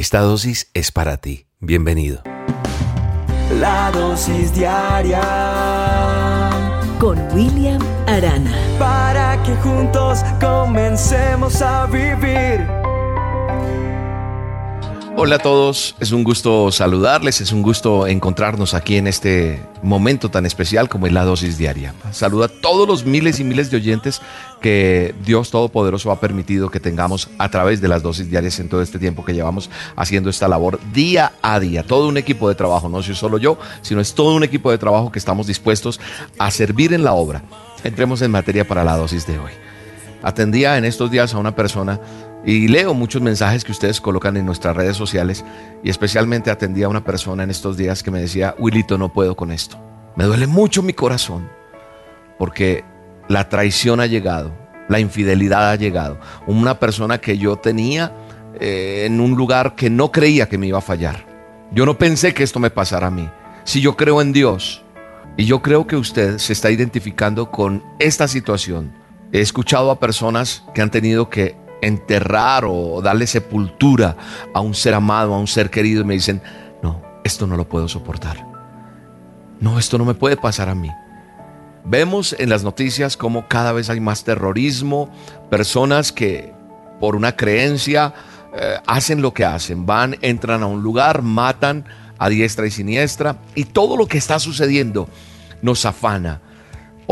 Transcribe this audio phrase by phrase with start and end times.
[0.00, 1.44] Esta dosis es para ti.
[1.58, 2.22] Bienvenido.
[3.60, 5.20] La dosis diaria
[6.98, 8.50] con William Arana.
[8.78, 12.79] Para que juntos comencemos a vivir.
[15.22, 20.30] Hola a todos, es un gusto saludarles, es un gusto encontrarnos aquí en este momento
[20.30, 21.92] tan especial como es la dosis diaria.
[22.10, 24.22] Saluda a todos los miles y miles de oyentes
[24.62, 28.80] que Dios Todopoderoso ha permitido que tengamos a través de las dosis diarias en todo
[28.80, 31.82] este tiempo que llevamos haciendo esta labor día a día.
[31.82, 34.78] Todo un equipo de trabajo, no soy solo yo, sino es todo un equipo de
[34.78, 36.00] trabajo que estamos dispuestos
[36.38, 37.42] a servir en la obra.
[37.84, 39.69] Entremos en materia para la dosis de hoy.
[40.22, 42.00] Atendía en estos días a una persona
[42.44, 45.44] y leo muchos mensajes que ustedes colocan en nuestras redes sociales
[45.82, 49.36] y especialmente atendí a una persona en estos días que me decía, Willito, no puedo
[49.36, 49.78] con esto.
[50.16, 51.48] Me duele mucho mi corazón
[52.38, 52.84] porque
[53.28, 54.52] la traición ha llegado,
[54.88, 56.18] la infidelidad ha llegado.
[56.46, 58.12] Una persona que yo tenía
[58.58, 61.24] eh, en un lugar que no creía que me iba a fallar.
[61.72, 63.28] Yo no pensé que esto me pasara a mí.
[63.64, 64.82] Si yo creo en Dios
[65.36, 68.92] y yo creo que usted se está identificando con esta situación,
[69.32, 74.16] he escuchado a personas que han tenido que enterrar o darle sepultura
[74.52, 76.42] a un ser amado, a un ser querido y me dicen,
[76.82, 78.46] no, esto no lo puedo soportar.
[79.60, 80.90] No, esto no me puede pasar a mí.
[81.84, 85.10] Vemos en las noticias cómo cada vez hay más terrorismo,
[85.50, 86.52] personas que
[87.00, 88.14] por una creencia
[88.54, 91.84] eh, hacen lo que hacen, van, entran a un lugar, matan
[92.18, 95.08] a diestra y siniestra y todo lo que está sucediendo
[95.62, 96.40] nos afana.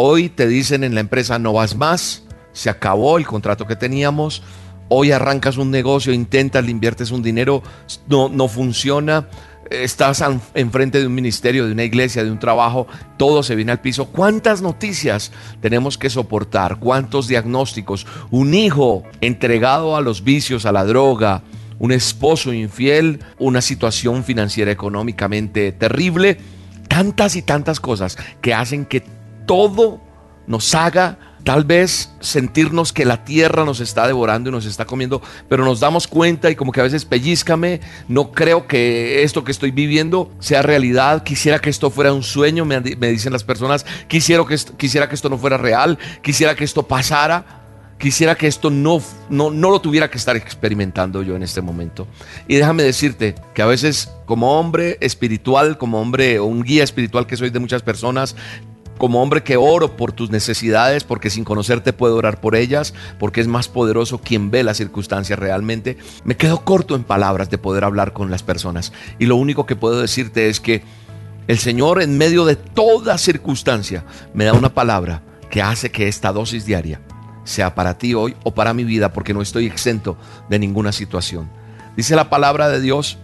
[0.00, 4.44] Hoy te dicen en la empresa no vas más, se acabó el contrato que teníamos,
[4.88, 7.64] hoy arrancas un negocio, intentas, le inviertes un dinero,
[8.06, 9.26] no, no funciona,
[9.68, 10.22] estás
[10.54, 14.04] enfrente de un ministerio, de una iglesia, de un trabajo, todo se viene al piso.
[14.04, 16.78] ¿Cuántas noticias tenemos que soportar?
[16.78, 18.06] ¿Cuántos diagnósticos?
[18.30, 21.42] Un hijo entregado a los vicios, a la droga,
[21.80, 26.38] un esposo infiel, una situación financiera económicamente terrible,
[26.86, 29.17] tantas y tantas cosas que hacen que
[29.48, 30.00] todo
[30.46, 31.18] nos haga
[31.48, 35.80] Tal vez sentirnos que la tierra nos está devorando y nos está comiendo, pero nos
[35.80, 40.30] damos cuenta y como que a veces pellizcame, no creo que esto que estoy viviendo
[40.40, 44.76] sea realidad, quisiera que esto fuera un sueño, me, dicen las personas, quisiera que, esto,
[44.76, 47.62] quisiera que esto no fuera real, quisiera que esto pasara,
[47.98, 52.06] quisiera que esto no, no, no lo tuviera que estar experimentando yo en este momento.
[52.46, 57.26] Y déjame decirte que a veces como hombre espiritual, como hombre o un guía espiritual
[57.26, 58.36] que soy de muchas personas,
[58.98, 63.40] como hombre que oro por tus necesidades, porque sin conocerte puedo orar por ellas, porque
[63.40, 65.96] es más poderoso quien ve las circunstancias realmente.
[66.24, 68.92] Me quedo corto en palabras de poder hablar con las personas.
[69.18, 70.82] Y lo único que puedo decirte es que
[71.46, 74.04] el Señor en medio de toda circunstancia
[74.34, 77.00] me da una palabra que hace que esta dosis diaria
[77.44, 80.18] sea para ti hoy o para mi vida, porque no estoy exento
[80.50, 81.48] de ninguna situación.
[81.96, 83.18] Dice la palabra de Dios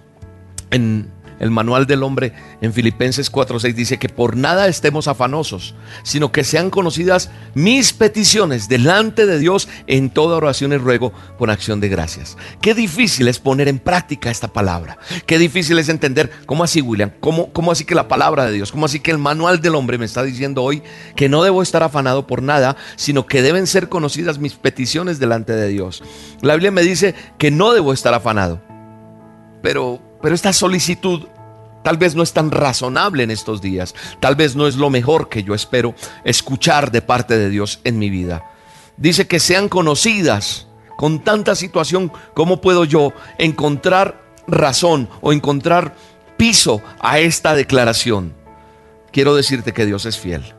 [0.71, 1.11] en
[1.45, 2.33] el manual del hombre
[2.63, 8.67] en Filipenses 4:6 dice que por nada estemos afanosos, sino que sean conocidas mis peticiones
[8.67, 12.39] delante de Dios en toda oración y ruego con acción de gracias.
[12.63, 14.97] Qué difícil es poner en práctica esta palabra.
[15.27, 18.73] Qué difícil es entender cómo así, William, cómo, cómo así que la palabra de Dios,
[18.73, 20.83] cómo así que el manual del hombre me está diciendo hoy
[21.15, 25.53] que no debo estar afanado por nada, sino que deben ser conocidas mis peticiones delante
[25.53, 26.03] de Dios.
[26.41, 28.63] La Biblia me dice que no debo estar afanado.
[29.61, 31.25] Pero pero esta solicitud
[31.85, 33.95] tal vez no es tan razonable en estos días.
[34.19, 37.99] Tal vez no es lo mejor que yo espero escuchar de parte de Dios en
[37.99, 38.51] mi vida.
[38.97, 42.11] Dice que sean conocidas con tanta situación.
[42.35, 45.95] ¿Cómo puedo yo encontrar razón o encontrar
[46.37, 48.35] piso a esta declaración?
[49.13, 50.55] Quiero decirte que Dios es fiel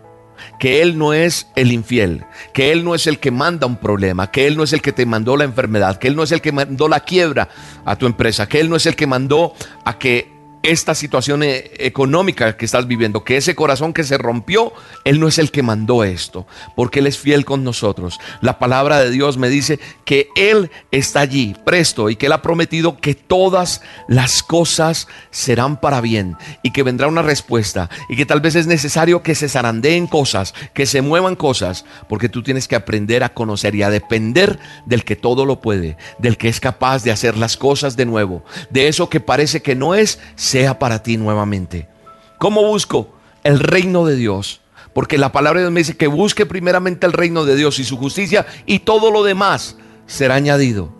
[0.59, 4.31] que Él no es el infiel, que Él no es el que manda un problema,
[4.31, 6.41] que Él no es el que te mandó la enfermedad, que Él no es el
[6.41, 7.49] que mandó la quiebra
[7.83, 9.53] a tu empresa, que Él no es el que mandó
[9.83, 10.34] a que
[10.67, 15.27] esta situación eh, económica que estás viviendo, que ese corazón que se rompió, Él no
[15.27, 18.19] es el que mandó esto, porque Él es fiel con nosotros.
[18.41, 22.41] La palabra de Dios me dice que Él está allí, presto, y que Él ha
[22.41, 28.25] prometido que todas las cosas serán para bien y que vendrá una respuesta y que
[28.25, 32.67] tal vez es necesario que se zarandeen cosas, que se muevan cosas, porque tú tienes
[32.67, 36.59] que aprender a conocer y a depender del que todo lo puede, del que es
[36.59, 40.19] capaz de hacer las cosas de nuevo, de eso que parece que no es,
[40.55, 41.89] sea para ti nuevamente.
[42.37, 43.13] ¿Cómo busco?
[43.43, 44.61] El reino de Dios.
[44.93, 47.83] Porque la palabra de Dios me dice que busque primeramente el reino de Dios y
[47.83, 49.75] su justicia y todo lo demás
[50.07, 50.93] será añadido.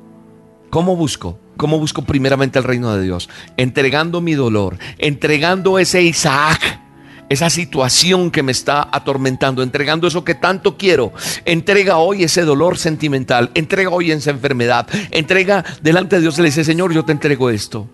[0.72, 1.40] ¿Cómo busco?
[1.56, 3.30] ¿Cómo busco primeramente el reino de Dios?
[3.56, 6.81] Entregando mi dolor, entregando ese Isaac,
[7.30, 11.13] esa situación que me está atormentando, entregando eso que tanto quiero.
[11.46, 16.50] Entrega hoy ese dolor sentimental, entrega hoy esa enfermedad, entrega delante de Dios y le
[16.50, 17.88] dice, Señor, yo te entrego esto.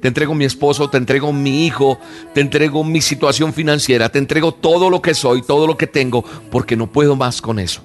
[0.00, 1.98] Te entrego mi esposo, te entrego mi hijo,
[2.34, 6.24] te entrego mi situación financiera, te entrego todo lo que soy, todo lo que tengo,
[6.50, 7.82] porque no puedo más con eso.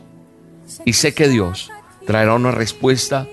[0.86, 1.70] Y sé que Dios
[2.06, 3.28] traerá una respuesta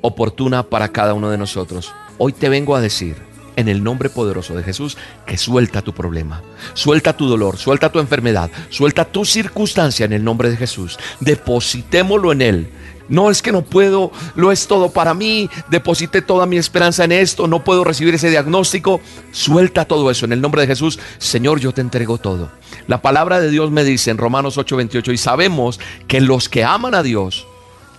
[0.00, 1.92] oportuna para cada uno de nosotros.
[2.18, 3.16] Hoy te vengo a decir,
[3.56, 6.42] en el nombre poderoso de Jesús, que suelta tu problema,
[6.74, 10.98] suelta tu dolor, suelta tu enfermedad, suelta tu circunstancia en el nombre de Jesús.
[11.20, 12.68] Depositémoslo en Él.
[13.08, 17.12] No es que no puedo, lo es todo para mí, deposité toda mi esperanza en
[17.12, 19.00] esto, no puedo recibir ese diagnóstico.
[19.32, 20.98] Suelta todo eso en el nombre de Jesús.
[21.18, 22.50] Señor, yo te entrego todo.
[22.86, 26.94] La palabra de Dios me dice en Romanos 8:28 y sabemos que los que aman
[26.94, 27.46] a Dios,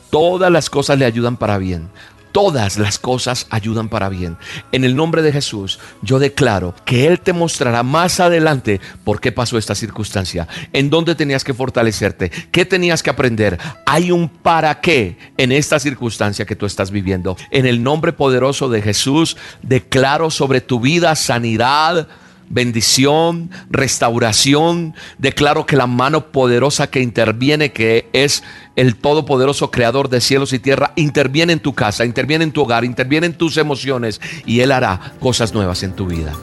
[0.10, 1.90] todas las cosas le ayudan para bien
[2.36, 4.36] todas las cosas ayudan para bien.
[4.74, 9.32] En el nombre de Jesús, yo declaro que Él te mostrará más adelante por qué
[9.32, 13.58] pasó esta circunstancia, en dónde tenías que fortalecerte, qué tenías que aprender.
[13.86, 17.38] Hay un para qué en esta circunstancia que tú estás viviendo.
[17.52, 22.10] En el nombre poderoso de Jesús, declaro sobre tu vida sanidad
[22.50, 24.96] bendición, restauración.
[25.18, 28.44] Declaro que la mano poderosa que interviene, que es
[28.76, 32.84] el todopoderoso creador de cielos y tierra, interviene en tu casa, interviene en tu hogar,
[32.84, 36.34] interviene en tus emociones y Él hará cosas nuevas en tu vida.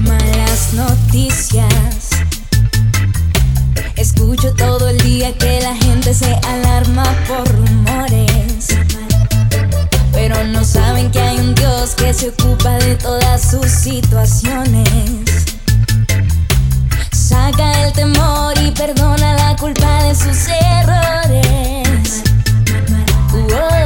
[0.00, 2.10] Malas noticias.
[3.96, 8.25] Escucho todo el día que la gente se alarma por rumores.
[11.94, 14.88] Que se ocupa de todas sus situaciones.
[17.12, 22.24] Saca el temor y perdona la culpa de sus errores.
[23.32, 23.85] Oh,